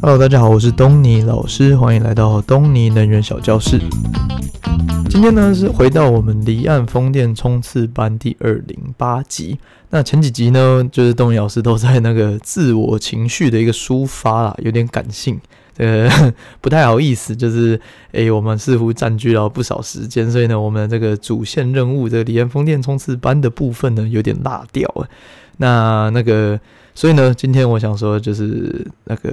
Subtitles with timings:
[0.00, 3.78] Hello，大家好，我是东尼老师，欢迎来到东尼能源小教室。
[5.10, 9.58] 今天呢是回到我们离岸风电冲刺班第二零八集。
[9.90, 15.38] 那前几集呢，就是东尼老师都在那个自我情绪的一个抒发啦，有点感性。
[15.76, 16.08] 呃，
[16.62, 17.78] 不太好意思，就是
[18.12, 25.06] 诶、我们似乎占据了不少时间，所以呢，我们这个主线任务这个离岸风电冲刺班的部分呢，有点落掉了。
[25.58, 26.58] 那那个。
[26.94, 29.32] 所以呢，今天我想说，就是那个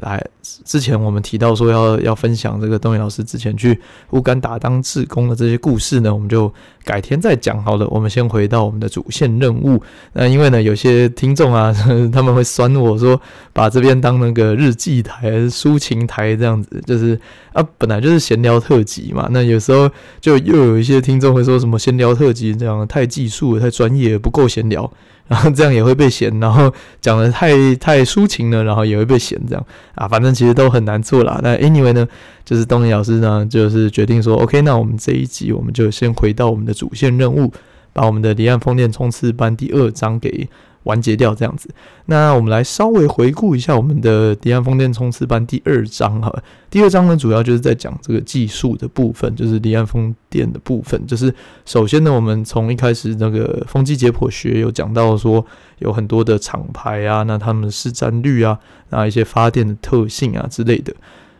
[0.00, 0.24] 来
[0.64, 3.78] 之前我们提到说要要分享这个东尼老师之前去
[4.10, 6.52] 乌干达当志工的这些故事呢，我们就
[6.84, 7.86] 改天再讲好了。
[7.88, 9.82] 我们先回到我们的主线任务。
[10.12, 11.74] 那因为呢，有些听众啊，
[12.12, 13.20] 他们会酸我说，
[13.52, 17.20] 把这边当那个日记台抒情台这样子，就是
[17.52, 19.28] 啊，本来就是闲聊特辑嘛。
[19.32, 24.88] 那有时候就又有一些听众会说什么闲聊特辑这样太技术，太专业，不够闲聊。
[25.30, 31.38] 然后这样也会被嫌，然后讲的太太抒情了，然后也会被嫌这样啊，反正其实都很难做啦。
[31.40, 32.04] 那 anyway 呢，
[32.44, 37.52] 就是东尼老师呢，就是决定说，OK，那我们这一集我们就先回到我们的主线任务，
[37.92, 40.48] 把我们的离岸风电冲刺班第二章给。
[40.84, 41.68] 完结掉这样子，
[42.06, 46.34] 那我们来稍微回顾一下我们的离岸风电冲刺班第二章哈。
[46.70, 51.06] 第二章呢，主要就是在讲这个技术的部分，就是离岸风电的部分。
[51.06, 51.34] 就是
[51.66, 55.44] 首先呢，我们从一开始那个风机解剖学有讲到说，
[55.80, 58.58] 有很多的厂牌啊，那他们的市占率啊，
[58.88, 60.94] 那一些发电的特性啊之类的。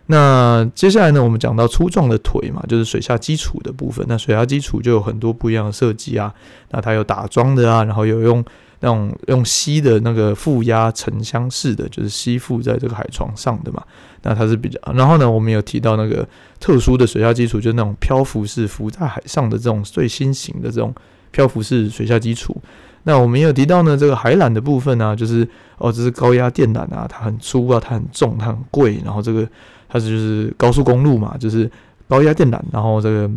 [0.06, 4.04] 那接下来呢，我们讲到粗壮的腿嘛，就是水下基础的部分。
[4.06, 6.34] 那水下基础就有很多不一样的设计啊，
[6.72, 8.44] 那它有打桩的啊，然后有用。
[8.80, 13.82] 那种用吸的那个负压沉箱式的，就是吸附在这个海床上的嘛。
[14.22, 16.26] 那它是比较，然后呢，我们有提到那个
[16.58, 20.94] 特殊的水下基础，就是那种漂浮式浮在海上的这种最新型的这种
[21.30, 22.56] 漂浮式水下基础。
[23.04, 25.46] 那我们也有提到呢，这个海缆的部分呢、啊，就是
[25.78, 29.00] 哦，这是高压电缆啊，它很粗啊，它很重，它很贵。
[29.04, 29.46] 然后这个
[29.88, 31.70] 它是就是高速公路嘛，就是
[32.08, 33.30] 高压电缆，然后这个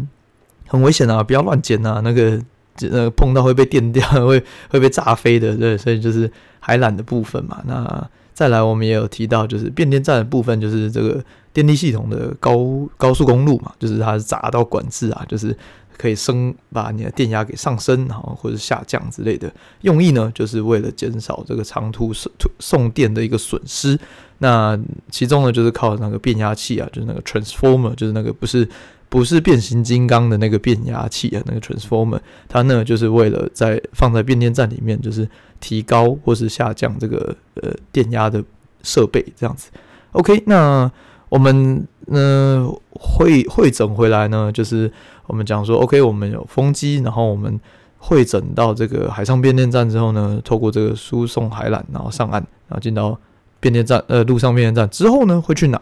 [0.67, 2.41] 很危险啊，不要乱捡啊，那个。
[2.91, 6.29] 呃，碰到会被电掉， 会会被炸飞的，对，所以就是
[6.59, 7.61] 海缆的部分嘛。
[7.65, 11.23] 那再来，我们也有提到，就是变电站的部分，就是这个
[11.53, 15.55] 电力系统的高高速公路嘛，就是它是闸道管制啊，就是
[15.97, 19.53] 可以升把你的电压给上升，然后或者下降之类的。
[19.81, 23.99] 用意呢，就是为了减少这个长途送送电的一个损失。
[24.39, 24.77] 那
[25.11, 28.67] 其中呢，就是靠那个变压器啊，就是那个 transformer，就是那个不是。
[29.13, 32.19] 不是变形金刚的那个变压器啊，那个 transformer，
[32.49, 35.29] 它呢就是为了在放在变电站里面，就是
[35.59, 38.43] 提高或是下降这个呃电压的
[38.81, 39.69] 设备这样子。
[40.13, 40.91] OK，那
[41.29, 44.91] 我们呢会会诊回来呢，就是
[45.27, 47.59] 我们讲说，OK，我们有风机，然后我们
[47.99, 53.15] 会诊到这个海上变电站之后呢，透过这个输送海缆，然后上岸，然后进到
[53.59, 55.79] 变电站呃陆上变电站之后呢，会去哪？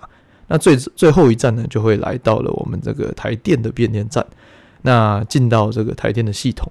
[0.54, 4.26] 那最最后一站呢，就会来到了我们这个台电的变电站，
[4.82, 6.70] 那进到这个台电的系统。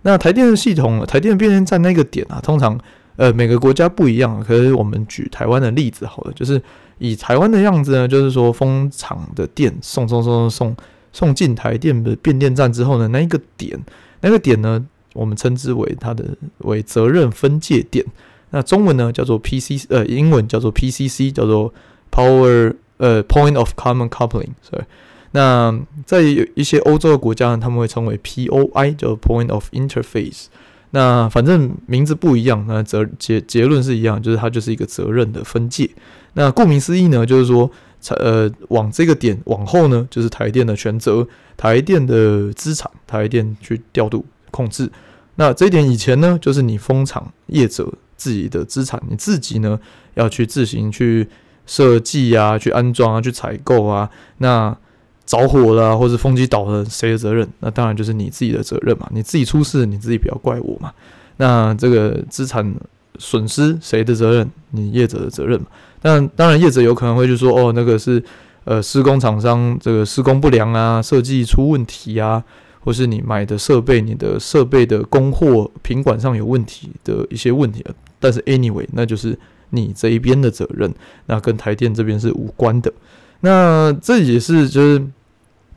[0.00, 2.80] 那台电的系统，台电的变电站那个点啊，通常
[3.16, 4.42] 呃每个国家不一样。
[4.42, 6.62] 可是我们举台湾的例子好了，就是
[6.96, 10.74] 以台湾的样子呢，就是说风场的电送送送送
[11.12, 13.78] 送进台电的变电站之后呢，那一个点
[14.22, 14.82] 那个点呢，
[15.12, 16.24] 我们称之为它的
[16.60, 18.02] 为责任分界点。
[18.48, 21.74] 那中文呢叫做 PCC，呃，英文叫做 PCC，叫做
[22.10, 22.76] Power。
[23.00, 24.82] 呃，Point of Common Coupling，所以
[25.30, 25.74] 那
[26.04, 30.46] 在一些欧洲的国家呢，他们会称为 POI，叫 Point of Interface。
[30.90, 35.88] 那反正名字不一样，那责结结论是一样，就是它就是一个责任的分界。
[36.34, 37.70] 那顾名思义呢，就是说，
[38.10, 44.90] 呃，往这个点往后呢，就是台电的全责，台电的资产，台电去调度控制。
[45.36, 49.80] 那这一点以前呢，就是你风场业者自己的资产，你自己呢
[50.14, 51.26] 要去自行去。
[51.66, 54.76] 设计啊，去安装啊，去采购啊，那
[55.24, 57.48] 着火了、或者风机倒了，谁的责任？
[57.60, 60.92] 那当然就是你自己的责任嘛，你自己出事，你自己不要怪我嘛。
[61.36, 62.74] 那这个资产
[63.16, 64.50] 损失谁的责任？
[64.72, 65.66] 你业者的责任嘛。
[66.02, 68.20] 但当然业者有可能会就说，哦，那个是
[68.64, 72.42] 呃施工厂商这个施工不良啊，设计出问题啊，
[72.80, 77.84] 或是你买的设备，你的设备的供货品管上有问题的一些问题。
[78.18, 79.38] 但是 anyway，那就是。
[79.70, 80.92] 你这一边的责任，
[81.26, 82.92] 那跟台电这边是无关的。
[83.40, 85.02] 那这也是就是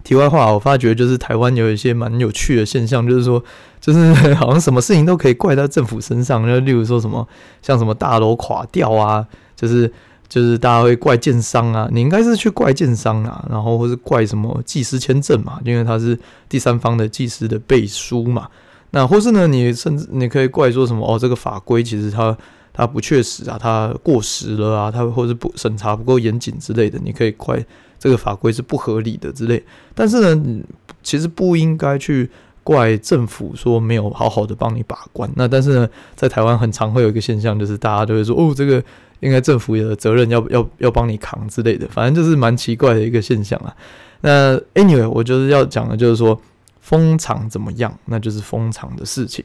[0.03, 3.41] 题外话，我发觉就是台湾有一些蛮有趣的现象，就是说，
[3.79, 6.45] 就是 好像什么事情都可以怪到政府身上。
[6.45, 7.25] 就例如说什么
[7.61, 9.25] 像什么大楼垮掉啊，
[9.55, 9.89] 就是
[10.27, 16.19] 就是大家会怪建商啊，你应该是去怪建商啊，然后或是怪什么技师签证嘛，因为他是
[16.49, 18.49] 第三方的技师的背书嘛。
[18.91, 22.37] 那或是呢，你甚至你可以怪说什么哦，这个法规其实它。
[22.73, 27.63] 它不确实啊，它过时了啊，它或者不审查不够严谨之类的，你可以怪
[27.99, 29.63] 这个法规是不合理的之类。
[29.93, 30.63] 但是呢，
[31.03, 32.29] 其实不应该去
[32.63, 35.29] 怪政府说没有好好的帮你把关。
[35.35, 38.83] 那但是呢，在台湾很常会有一个现象，就是大家都会说哦，这个
[39.19, 43.75] 应该政府有责任要要要帮你扛之类的，反正就是蛮奇怪的一个现象啊。
[44.21, 46.39] 那 anyway，我就是要讲的就是说，
[46.79, 49.43] 风场怎么样，那就是风场的事情。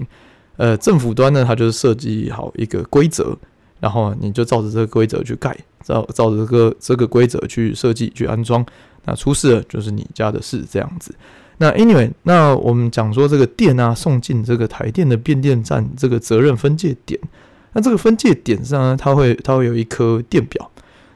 [0.59, 3.35] 呃，政府端呢，它就是设计好一个规则，
[3.79, 8.67] 然后你就照着这个规则去盖，照照着这个这个规则去设计去安装。
[9.05, 11.15] 那出事了就是你家的事，这样子。
[11.59, 17.21] 那 anyway，那我们讲说这个电啊送进这个台电的变电站这个责任分界点，
[17.73, 20.69] 那这个分界点上呢，它会它会有一颗电表，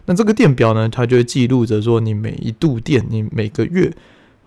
[0.07, 3.93] 那这个电表呢，它就会记录着说你每一度电，你每个月。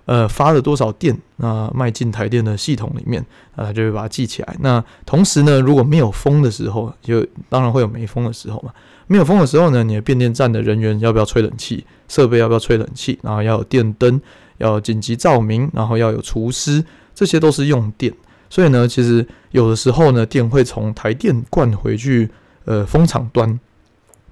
[0.06, 1.18] 呃，发了多少电？
[1.38, 3.26] 那卖进台电的系统里面，
[3.56, 4.56] 啊，就会把它记起来。
[4.60, 8.72] 那同时呢，如果没有风的时候，就当然会有没风的时候嘛。
[9.08, 11.86] 没有风的时候呢，你的变电站的人员要不要吹冷气？
[12.08, 13.20] 设备要不要吹冷气？
[13.22, 14.20] 然后要有电灯，
[14.58, 18.14] 要紧急照明，然后要有除湿，这些都是用电。
[18.50, 22.30] 所以呢，其实有的时候呢，电会从台电灌回去，
[22.66, 23.60] 呃，风场端。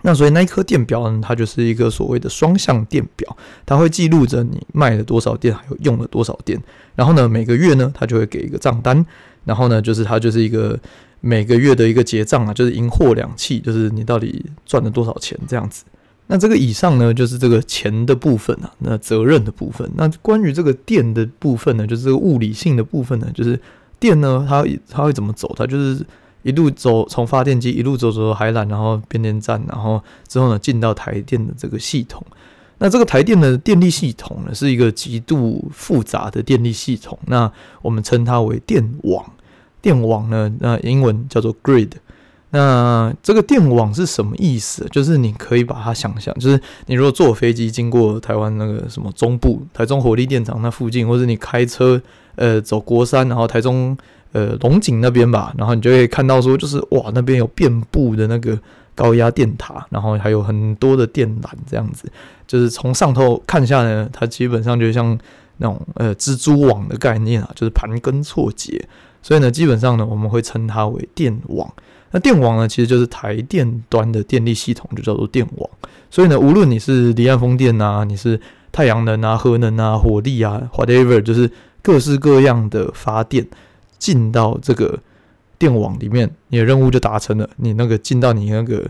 [0.06, 6.62] 那所以那一颗电表呢，它就是一个所谓的双向电表，它会记录着你卖了多少电，还有用了多少电。
[6.94, 9.06] 然后呢，每个月呢，它就会给一个账单。
[9.46, 10.78] 然后呢，就是它就是一个
[11.22, 15.86] 每个月的一个结账啊，就是银货两讫，就是你到底赚了多少钱这样子。
[16.28, 19.90] 那这个以上呢，就是这个钱的部分啊，那责任的部分。
[19.96, 23.58] 那关于这个电的部分呢，就是这个物理性的部分呢，就是
[24.02, 25.54] 电呢，它它会怎么走？
[25.56, 26.06] 它就是。
[26.44, 32.22] 一路走，从发电机一路走走到海缆，然后变电站，然后之后呢，进到台电的这个系统。
[32.80, 37.18] 那这个台电的电力系统呢，是一个极度复杂的电力系统。
[37.28, 37.50] 那
[37.81, 39.25] 我们称它为电网。
[39.81, 41.92] 电网呢，那英文叫做 grid。
[42.50, 44.86] 那这个电网是什么意思？
[44.92, 52.01] 就是你可以把它想象，就是你如果坐飞机经过台湾那个什么中部台中火力电厂那附近，或者你开车
[52.36, 53.98] 呃走国三，然后台中。
[54.34, 58.60] 呃，龙井那边吧，然后你就会看到说，就是哇，那边有遍布的那个
[58.94, 62.12] 高压电塔，然后还有很多的电缆，这样子，
[62.46, 65.18] 就是从上头看下来，它基本上就像
[65.58, 68.84] 那种呃蜘蛛网的概念啊，就是盘根错节。
[69.22, 71.72] 所以呢，基本上呢，我们会称它为电网。
[72.12, 75.70] 那电网呢，其实就是台电端的电力系统，就叫做电网。
[76.10, 78.40] 所以呢，无论你是离岸风电啊，你是
[78.72, 81.50] 太阳能啊、核能啊、火力啊，whatever，就是
[81.82, 83.48] 各式各样的发电。
[84.04, 85.00] 进到这个
[85.58, 87.50] 电网里面，你的任务就达成了。
[87.56, 88.86] 你那个进到你那个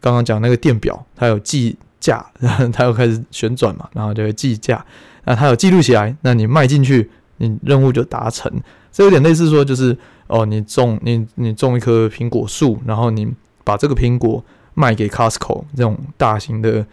[0.00, 4.84] 刚刚讲那个电表，它有计价，然后它又开始旋转嘛，然后就会计价。
[5.24, 8.52] 那它有记录起来，那你卖进去，你任务就达成。
[8.90, 13.32] 这有点类似说，就是哦，你种你你种一棵苹果树，然后你
[13.62, 14.44] 把这个苹果
[14.74, 16.84] 卖给 Costco 这种大型的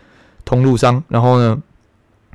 [0.45, 1.59] 通路商，然后呢，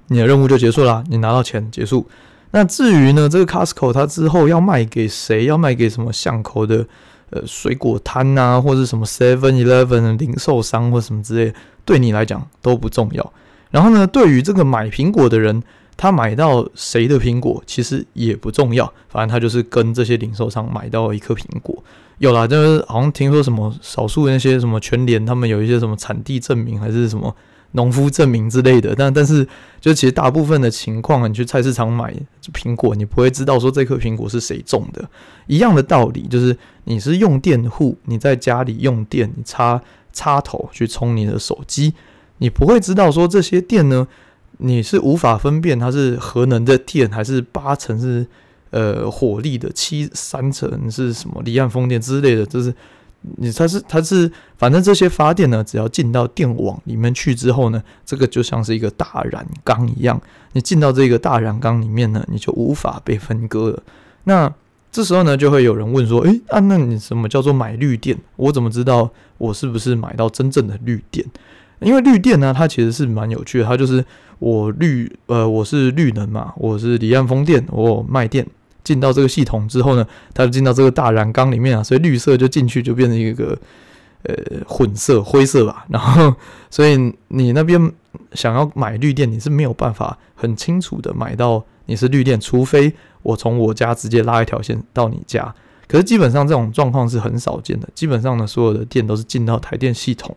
[0.09, 2.09] 你的任务就结束了，你拿到钱结束。
[2.53, 5.45] 那至于呢，这个 Costco 它之后要卖给谁？
[5.47, 6.87] 要卖给什么巷口的
[7.31, 11.55] 呃水果摊啊，或者什么 Seven Eleven 的零售商或什么之类，
[11.85, 13.33] 对你来讲都不重要。
[13.71, 15.63] 然后呢，对于这个买苹果的人，
[15.97, 21.83] 他买到谁的苹果其实也不重要，反正他就是跟这些零售商买到一颗苹果。
[22.19, 27.35] 有啦，就是好像听说什么少数那些什么全联，他们有一些什么产地证明还是什么。
[27.73, 29.47] 农夫证明之类的，但但是
[29.81, 32.15] 就其实大部分的情况，你去菜市场买
[32.53, 35.09] 苹果，你不会知道说这颗苹果是谁种的。
[35.47, 39.81] 一样的道理，就是你是用电户，你在家里用电，你插
[40.13, 41.95] 插头去充你的手机，
[42.39, 44.07] 你不会知道说这些电呢，
[44.59, 48.27] 你是无法分辨它是核能的电还是八成是
[48.71, 52.75] 呃火力的，七三成是什么离岸风电之类的，就是。
[53.37, 60.21] 你它是它是，反正这些发电呢，只要进到电网里面去之后呢，这个就像是一个大染缸一样。
[60.53, 63.83] 你进到这个大染缸里面呢，你就无法被分割了。
[64.25, 64.53] 那
[64.91, 68.19] 这时候呢，就会有人问说：“诶，啊，那你什么叫做买绿电？
[68.37, 71.25] 我怎么知道我是不是买到真正的绿电？
[71.81, 74.05] 因为绿电呢，它其实是蛮有趣的，它就是
[74.39, 78.47] 我绿呃，我是绿能嘛，我是离岸风电，我卖电。”
[78.85, 83.57] 进到这个系统之后呢，它就进到这个大染缸里面啊，所以绿色就进去就变成一个
[84.25, 84.35] 呃
[84.67, 85.87] 混色灰色吧。
[85.91, 86.35] 然后，
[86.71, 86.97] 所以
[87.29, 87.93] 你那边
[88.33, 95.55] 想要买绿电，你是没有办法很清楚的买到你是绿电，除非我从我家直接拉一条线到你家。
[95.89, 100.35] 可是基本上这种状况是很少见的，基本上呢，所有的电都是进到台电系统，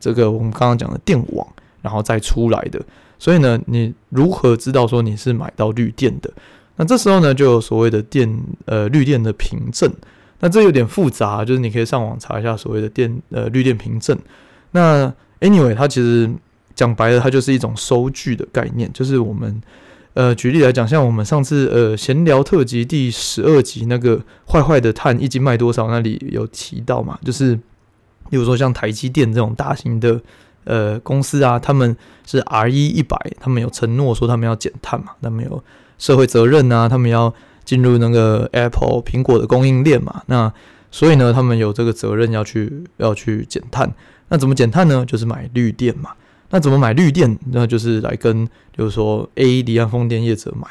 [0.00, 1.46] 这个我们刚刚讲的电网，
[1.80, 2.82] 然后再出来的。
[3.18, 6.32] 所以呢，你如何知道说你是买到绿电的？
[6.82, 8.28] 那这时候呢，就有所谓的电
[8.64, 9.88] 呃绿电的凭证。
[10.40, 14.18] 那这有点复杂，就是你可以上网查一下所谓的电呃绿电凭证。
[14.72, 15.06] 那
[15.38, 16.28] anyway，它其实
[16.74, 19.62] 讲白了，它就是一种收据的概念，就是我们
[20.14, 27.54] 呃举例来讲，像我们上次呃闲聊特辑第十二集那个坏坏的碳一斤卖多少那里有提到嘛，就是
[28.28, 30.20] 比如说像台积电这种大型的。
[30.64, 35.60] 呃，公司啊，他们是 R 一一百，他们有承诺说他们要减碳嘛，他们有
[36.02, 37.32] 社会责任啊，他们要
[37.64, 40.52] 进入那个 Apple 苹果的供应链嘛，那
[40.90, 43.88] 所以呢，他们有这个责任要去要去减碳。
[44.28, 45.06] 那怎么减碳呢？
[45.06, 46.10] 就是买绿电嘛。
[46.50, 47.38] 那怎么买绿电？
[47.52, 50.66] 那就是来跟，就是说 A 离岸风电业者买。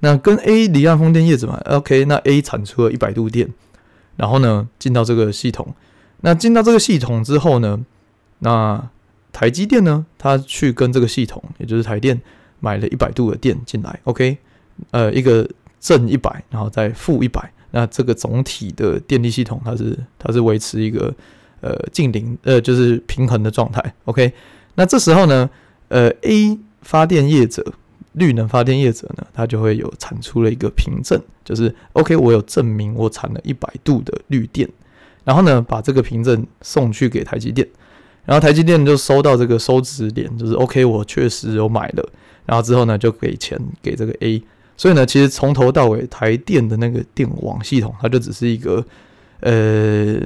[0.00, 3.48] 那跟 A 离岸风电业者买，OK，那 A 产出了一百度电，
[4.16, 5.74] 然后呢，进到这个系统。
[6.20, 7.80] 那进到这个系统之后呢，
[8.40, 8.90] 那
[9.32, 12.20] 台积电呢，它去跟这个系统，也就是台电
[12.60, 14.36] 买了一百度的电进来，OK，
[14.90, 15.48] 呃，一个
[15.80, 21.14] 正一百，然后再负一百，那这个总体的电力系统它是它是维持一个
[21.60, 24.32] 呃净零呃就是平衡的状态，OK，
[24.74, 25.48] 那这时候呢，
[25.88, 27.64] 呃 A 发电业者
[28.12, 34.68] 绿能发电业者呢，它就会有产出了一个凭证，就是 OK，我有证明我产了一百度的绿电，
[35.24, 37.66] 然后呢，把这个凭证送去给台积电。
[38.24, 42.08] 然后台积电就收到这个收支点，就是 OK，我确实有买了。
[42.44, 44.42] 然后之后呢，就给钱给这个 A。
[44.76, 48.84] 所以呢，其实从头到尾，台电的那个电网系统，它就只是一个
[49.40, 50.20] 呃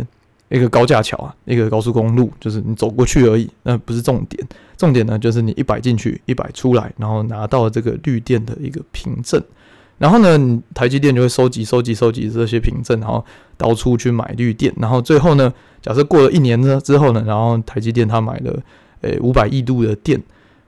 [0.49, 3.49] 一个高架桥啊，一个高速公路，就是你走过去而已。
[3.63, 4.45] 那不是重点，
[4.77, 9.41] 重点呢就是你一百进去，一百出来，然后拿到这个绿电的一个凭证。
[9.99, 13.25] 然后呢，台积电就会收集、收集、收集这些凭证，然后
[13.57, 14.75] 到处去买绿电。
[14.79, 15.53] 然后最后呢，
[15.83, 18.59] 假设过了一年呢之后呢，然后台积电它买了
[19.03, 20.19] 诶五百亿度的电，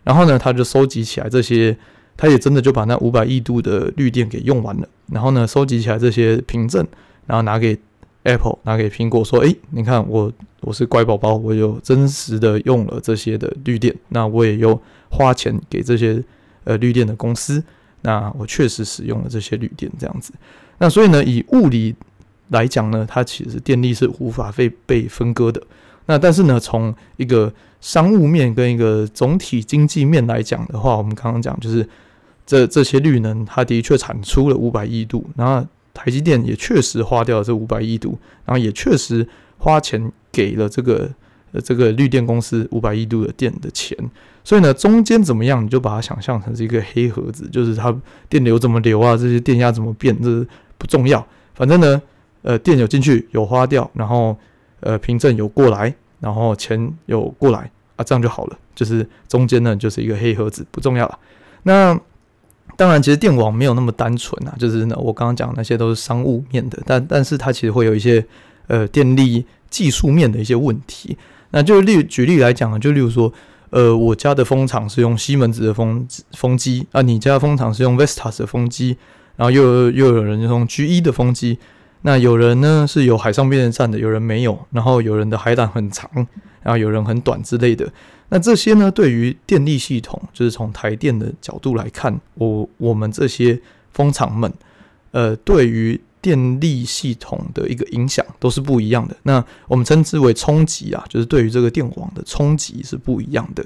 [0.05, 1.75] 然后呢，它就收集起来这些，
[2.16, 4.88] 他也真的就把那五百亿度的绿电给用完了。
[5.12, 6.87] 然后呢，收集起来这些凭证，
[7.26, 7.78] 然后拿给
[8.23, 16.23] Apple，拿给苹果说：“诶，你看我我是乖宝宝，我有真实的用了这些的绿电，那我也有花钱给这些
[16.64, 17.62] 呃绿电的公司。”
[18.04, 20.33] 那我确实使用了这些绿电，这样子。
[20.78, 21.95] 那所以呢，以物理
[22.49, 25.62] 来讲呢，它其实电力是无法被被分割的。
[26.07, 31.88] 那但是呢，从一个商务面跟一个总体经济面来讲的话，我们刚刚讲就是
[32.52, 39.26] 这这些绿能，它的确产出了五百亿度，然后台积电也确实花掉了这五百亿度，然后也确实
[39.59, 41.11] 花钱给了这个。
[41.54, 43.94] 呃，这个绿电公司五百亿度的电的钱，
[44.42, 47.94] 所以呢，中间怎么样，你就把它想象成是一个黑盒子，就是它
[48.26, 50.47] 电流怎么流啊，这些电压怎么变，这
[50.78, 51.23] 不重要。
[51.54, 52.00] 反正呢，
[52.40, 54.35] 呃，电有进去，有花掉，然后
[54.80, 58.59] 呃，凭证有过来，然后钱有过来啊，这样就好了。
[58.75, 61.18] 就是中间呢，就是一个黑盒子，不重要了。
[61.64, 62.00] 那
[62.76, 68.25] 当然，其实电网没有那么单纯啊，就是呢，我刚刚讲那些都是商务面的，但但是它其实会有一些
[68.67, 71.17] 呃电力技术面的一些问题。
[71.50, 73.33] 那就例举例来讲啊，就例如说，
[73.71, 78.97] 呃，我家的风场是用西门子的风风机啊，你家的风场是用 Vestas 的风机，
[79.37, 81.59] 然后又又有人用 GE 的风机，
[82.00, 86.11] 那有人呢是有海上变电站的，有人没有，然后有人的海缆很长，
[86.62, 87.87] 然后有人很短之类的。
[88.35, 93.61] 那这些呢，对于电力系统，就是从台电的角度来看，我我们这些
[93.91, 94.51] 风场们，
[95.11, 99.15] 呃，对于电力系统的一个影响都是不一样的。
[99.25, 103.62] 那我们称之为冲击啊，就是对于这个电网的冲击是不一样的。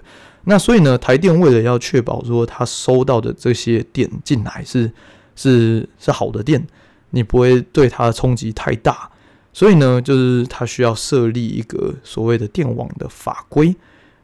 [0.47, 4.91] 那所以呢，台电为了要确保说它收到的这些电进来是
[5.37, 6.67] 是是好的电，
[7.11, 9.09] 你不会对它的冲击太大，
[9.53, 13.73] 所以呢，就是它需要设立一个所谓的电网的法规。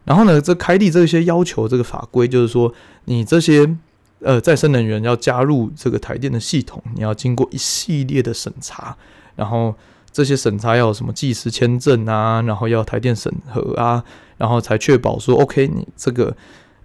[0.05, 2.73] 然后呢，这开立这些要求，这个法规就是说，
[3.05, 3.77] 你这些。
[4.25, 8.97] 呃，再生能源要加入这个台电的系统，你要经过一系列的审查，
[9.35, 9.75] 然后
[10.13, 14.05] 这些审查要有什么技师签证啊，然后要台电审核啊，
[14.37, 16.37] 然后才确保说，OK，你这个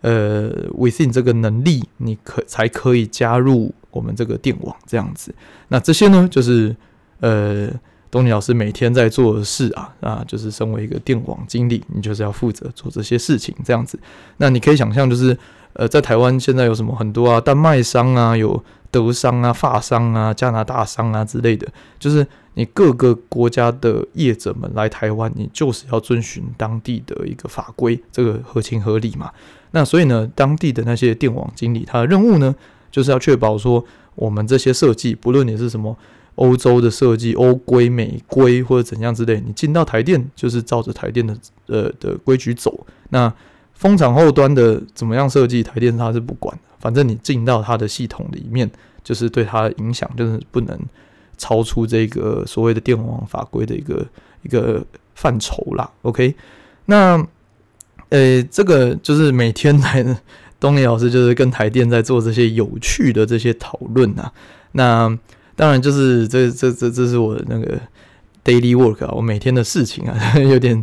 [0.01, 5.31] 呃，within 这个能力，你可才可以加入我们这个电网这样子。
[5.67, 6.75] 那这些呢，就是
[7.19, 7.69] 呃，
[8.11, 13.99] 东尼老师每天在做的事啊，啊，就是身为一个电网经理，你就是要负责做这些事情这样子。
[14.37, 15.37] 那你可以想象，就是。
[15.73, 21.67] 呃，在台湾现在有什么很多啊，丹麦商啊，有德商啊、法商啊、加拿大商啊之类的，
[21.99, 29.29] 就是你各个国家的业者们来台湾，你就是要遵循当地的一个法规，这个合情合理嘛。
[29.69, 32.55] 那所以呢，当地的那些电网经理，他的任务呢，
[32.89, 33.85] 就是要确保说，
[34.15, 35.95] 我们这些设计，不论你是什么
[36.37, 42.85] 欧洲的设计、欧规、美规或者怎样之类，你进到台电就是照着台电的呃的规矩走。
[43.09, 43.31] 那
[43.73, 46.61] 风厂后端的怎么样设计，台电它是不管的。
[46.79, 48.69] 反正你进到它的系统里面，
[49.03, 50.79] 就是对它的影响就是不能
[51.37, 54.05] 超出这个所谓的电网法规的一个
[54.43, 55.89] 一个范畴啦。
[56.03, 56.35] OK，
[56.85, 57.23] 那
[58.09, 60.05] 呃，这个就是每天来
[60.59, 64.31] 东尼老师就是跟台电在做这些有趣的这些讨论啊。
[64.71, 65.17] 那
[65.57, 67.77] 当然就是这这这这是我的那个
[68.45, 70.81] daily work 啊，我每天的事情啊， 有点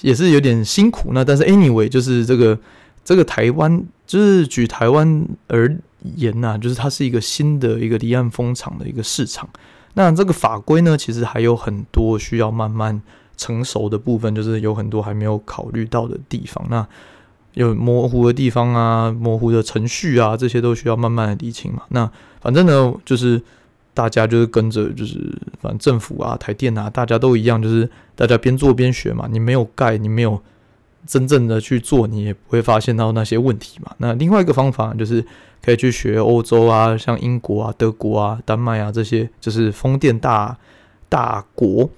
[0.00, 1.10] 也是有点辛苦。
[1.12, 2.56] 那但是 anyway，就是这个
[3.04, 5.76] 这个台湾，就是举台湾而
[6.14, 9.48] 言呐、啊，就是它是一个新的一个离岸风场的一个市场。
[9.94, 13.02] 那这个法规呢，其实还有很多需要慢慢
[13.36, 16.64] 成熟的部分，就是有很多还没有考虑到的地方。
[16.70, 16.86] 那
[17.54, 21.82] 有模糊的地方啊，模糊的程序啊，这些都需要慢慢的理清嘛。
[21.88, 22.08] 那
[22.40, 23.42] 反正呢，就是
[23.98, 25.18] 大家就是跟着，就是
[25.60, 29.26] 反正政府啊、台电啊，大家都一样，就是大家边做边学嘛。
[29.28, 30.40] 你没有盖，你没有
[31.04, 33.92] 真正的去做，你也不会发现到那些问题嘛。
[33.98, 35.24] 那另外一个方法就是
[35.60, 40.56] 可以去学欧洲啊，像英国啊、德国啊、丹麦啊这些，就是风电大
[41.08, 41.90] 大国，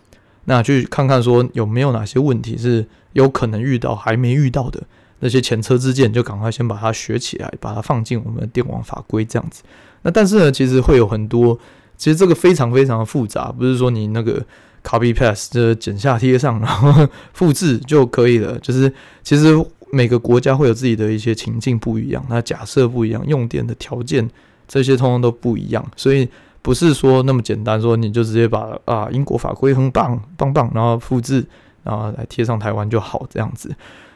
[0.47, 4.83] 那去看看说有没有哪些问题是有可能遇到还没遇到的。
[5.19, 9.63] 那些前车之鉴，就赶快先把它学起来，把它放进我们的电网法规这样子。
[10.01, 11.59] 那但是呢，其实会有很多，
[12.01, 14.43] 其实这个非常非常的复杂，不是说你那个
[14.83, 18.59] copy paste 就剪下贴上，然后复制就可以了。
[18.61, 18.91] 就是
[19.23, 19.55] 其实
[19.93, 24.27] 每个国家会有自己的一些情境不一样，那假设不一样，用电的条件
[24.67, 26.27] 这些通通都不一样，所以
[26.63, 31.45] 不是说那么简单，说你就直接把啊英国法规很棒棒棒，然后复制，
[31.83, 33.71] 然后来贴上台湾就好这样子。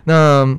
[0.05, 0.59] 那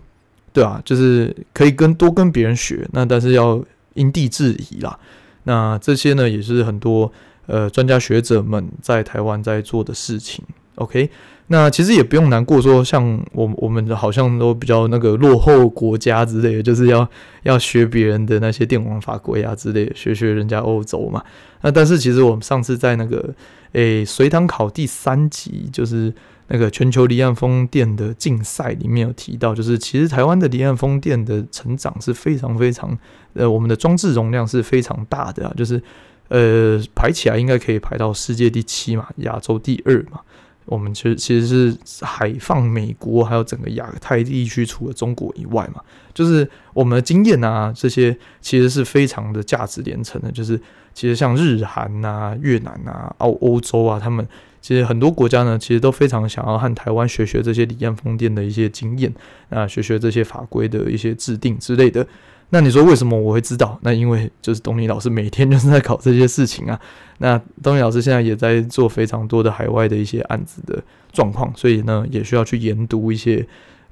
[0.54, 3.60] 对啊，就是可以跟多跟别人学，那但是要
[3.96, 5.00] 因地制宜啦。
[5.46, 7.12] 那这些呢，也是很多
[7.48, 10.46] 呃专家学者们在台湾在做的事情。
[10.76, 11.10] OK，
[11.48, 17.10] 那其实也不用难过，说像我我们好像都比较那个落后国家之类的，就是要
[17.44, 21.24] 要学别人的那些电网法规啊之类的，学学人家欧洲嘛。
[21.62, 23.34] 那但是其实我们上次在那个
[23.72, 26.14] 诶随堂考第三集就是。
[26.48, 32.96] 那个全球离岸风电的竞赛里面有提到，就是其实台湾的离岸风电的成长是非常非常，
[33.34, 35.82] 呃，我们的装置容量是非常大的啊，就是
[36.28, 40.22] 呃排起来应该可以排到世界第七嘛，亚洲第二嘛。
[40.66, 45.82] 我们其实其实是海放美国还有整个亚太地区除了中国以外嘛，
[46.14, 50.60] 就是我们的经验啊这些其实是非常的价值连城的，就是
[50.94, 54.28] 其实像日韩啊、越南啊、欧欧洲啊，他们。
[54.66, 59.14] 其实很多国家呢，其实都非常想要和台湾学学这些离岸风电的一些经验
[59.52, 62.04] 啊，学学这些法规的一些制定之类的。
[62.50, 63.78] 那你说为什么我会知道？
[63.84, 66.80] 那因为就是东尼老师每天就是在搞这些事情啊。
[67.20, 73.48] 那东尼老师现在也在做非常多的海外的一些案子的状况，所以呢，也需要去研读一些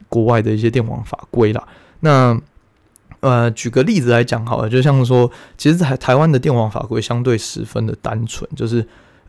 [0.10, 1.64] 国外的一些电网法规啦。
[2.00, 2.36] 那
[3.20, 8.84] 呃，举个例子来讲好了，就像说，其实台台湾的电网法规相对十分的单纯，就是。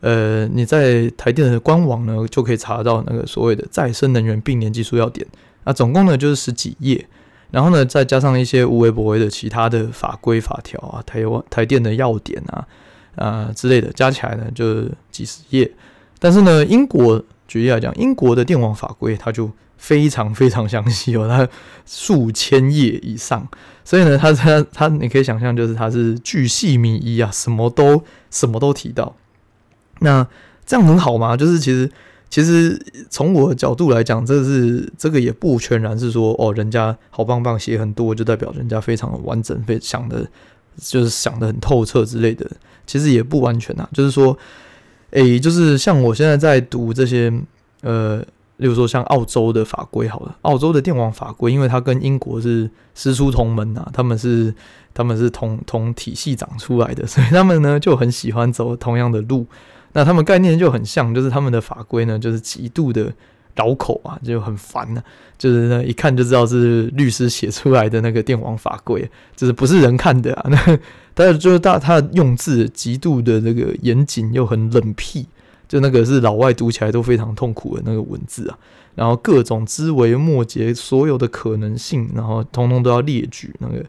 [0.05, 5.25] 呃，你在台电的官网呢，就可以查到那个所谓的再生能源并联技术要点
[5.63, 7.03] 啊，总共呢就是十几页，
[7.49, 12.67] 然后呢再加上一些无微不微的其他的法规法条啊，台湾台电的要点啊
[13.15, 15.71] 啊之类的，加起来呢就几十页。
[16.19, 21.49] 但是呢，英国举例来讲，英国的电网法规它就非常非常详细哦， 它
[21.87, 23.47] 数千页以上，
[23.83, 29.15] 所以呢，它它它你可以想象，就是它是巨细靡遗啊，什么都什么都提到。
[29.99, 30.27] 那
[30.65, 31.37] 这样很好吗？
[31.37, 31.89] 就是其实，
[32.29, 32.79] 其实
[33.09, 40.27] 从我的角度来讲，这是这个也不全然是说哦，人家好棒棒写很多，就代表人家非常的完整，非想的，
[40.77, 42.49] 就是想得很透彻之类的。
[42.85, 44.37] 其实也不完全啊，就是说，
[45.11, 47.31] 诶，就是像我现在在读这些，
[47.81, 48.17] 呃，
[48.57, 54.53] 例如说像澳洲的法规，好了，澳洲的电网法规，因为它跟英国是师出同门啊，他们是
[54.93, 59.45] 他们是同同体系长出来的，所以他们呢就很喜欢走同样的路。
[59.97, 63.09] 那他们概念就很像，就是他们的法规呢，就是极度的
[63.55, 65.23] 绕口啊，就很烦呢、啊。
[65.37, 70.47] 就是呢，一看就知道是律师写出来的那个电网法规，就是不是人看的啊。
[70.49, 70.79] 那
[71.15, 75.25] 但是就是大他的用字极度的那个严谨又很冷僻，
[75.65, 78.59] 就那个是老外读起来都非常痛苦的那个文字啊。
[78.95, 83.81] 然后各种枝微末节，所有的可能性，然后通通都要列举，那个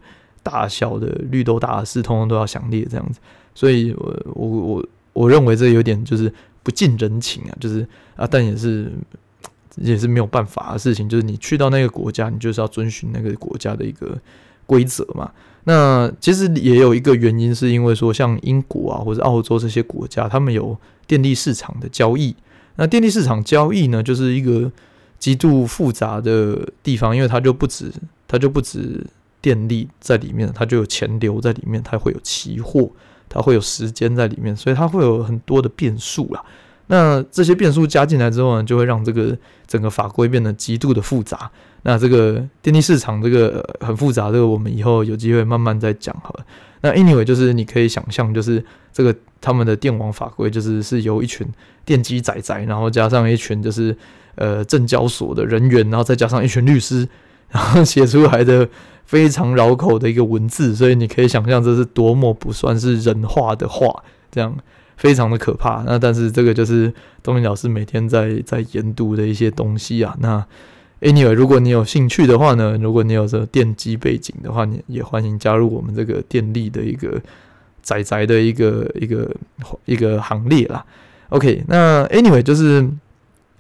[0.44, 3.18] 大小的绿豆大的事，通通都要详列这样子。
[3.56, 4.46] 所以我我。
[4.48, 4.84] 我
[5.16, 6.30] 我认为这有点就是
[6.62, 8.92] 不近人情啊，就是啊，但也是
[9.76, 11.08] 也是没有办法的事情。
[11.08, 14.18] 就是你去到那个国家，你就是要遵循那个国家的一个
[14.66, 15.32] 规则嘛。
[15.64, 20.76] 那其实也有一个原因，是因为说像英国啊或者澳洲这些国家，他们有
[21.06, 22.36] 电力市场的交易。
[22.76, 24.70] 那电力市场交易呢，就是一个
[25.18, 27.90] 极度复杂的地方，因为它就不止
[28.28, 29.02] 它就不止
[29.40, 32.90] 电力在里面，它就有钱流在里面，它会有期货。
[33.28, 36.42] 它会有时间在里面，所以它会有很多的变数啦。
[36.88, 39.36] 那这些变数加进来之后呢，就会让这个
[39.66, 41.50] 整个法规变得极度的复杂。
[41.82, 46.46] 那这个电力市场这个很复杂，这个我们以后有机会慢慢再讲好了。
[46.82, 51.46] 那 anyway 就是你可以想象，就是这个他们的电网法规，就是是由一群
[51.84, 53.96] 电机仔仔，然后加上一群就是
[54.36, 57.08] 呃证交所的人员，然后再加上一群律师，
[57.50, 58.68] 然后写出来的
[59.04, 64.56] 非常绕口的一个文字，所以你可以想象这是多么不算是人话的话，这样。
[64.96, 66.90] 非常的可怕，那但是这个就是
[67.22, 70.16] 东尼老师每天在在研读的一些东西啊。
[70.20, 70.42] 那
[71.02, 77.20] anyway，如果你有兴趣的话呢，如果你有这电机背景的话，你也欢迎加入我们这个电力的一个
[77.82, 79.30] 宅宅的一个一个
[79.84, 80.82] 一个行列啦。
[81.28, 82.88] OK，那 anyway 就是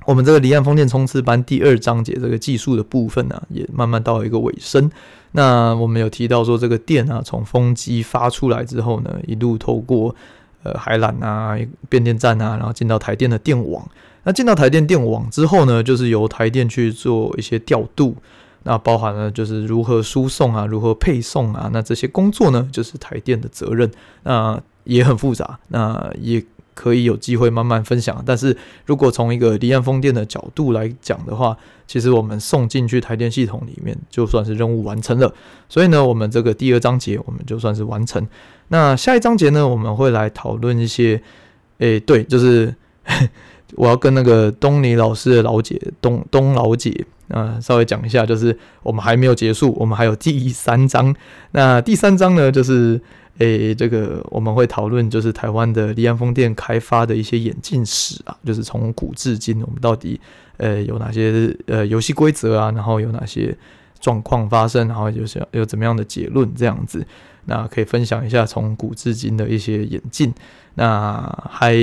[0.06, 4.90] 我们这个离岸风电冲刺班第二章节这个技术的部分呢、也慢慢到了一个尾声。
[5.32, 10.14] 那我们有提到说，这个电啊从风机发出来之后呢，一路透过
[10.62, 13.86] 呃，海缆啊，变电站啊，然后进到台电的电网。
[14.22, 18.16] 那进到台电电网之后呢，就是由台电去做一些调度。
[18.62, 23.90] 那包含了就是如何输送啊，如何配送啊，那这些工作呢，就是台电的责任。
[24.22, 26.42] 那也很复杂，那也
[26.76, 28.22] 可以有机会慢慢分享。
[28.26, 35.32] 但是如果从一个离岸风电的角度来讲的话，其实我们送进去台电系统里面，就算是任务完成了。
[35.68, 38.24] 所以呢，我们这个第二章节，我们就算是完成。
[38.68, 41.22] 那下一章节呢，我们会来讨论一些，
[41.78, 42.74] 诶、对，就是
[43.74, 51.12] 我要跟那个东尼老师的老姐东东老姐啊、稍微讲一下，就是我们还没有结束，我们还有第三章。
[51.50, 53.00] 那第三章呢，就是
[53.38, 60.20] 诶、这个我们会讨论就是台湾的离岸风电开发的一些演进史啊，就是从古至今，我们到底
[60.56, 63.56] 呃有哪些呃游戏规则啊，然后有哪些
[64.00, 67.06] 状况发生，然后就是有怎么样的结论这样子。
[67.48, 70.34] 那可以分享一下从古至今的一些演进，
[70.74, 71.76] 那还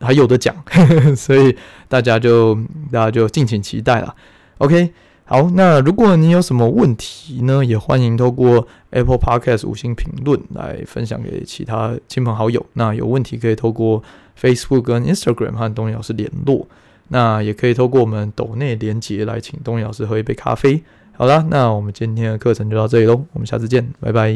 [0.00, 0.54] 还有的讲，
[1.16, 1.56] 所以
[1.88, 2.54] 大家就
[2.92, 4.14] 大家就敬请期待了。
[4.58, 4.92] OK，
[5.30, 12.64] 好，那如果你有什么问题呢，也欢迎透过 Apple Podcast 五星评论来分享给其他亲朋好友。
[12.72, 14.02] 那有问题可以透过
[14.40, 16.66] Facebook 跟 Instagram 和东老师联络，
[17.08, 20.82] 那也可以透过我们抖内连结来请东老师喝一杯咖啡。
[21.12, 24.34] 好啦，那我们今天的课程就到这里喽，我们下次见，拜拜。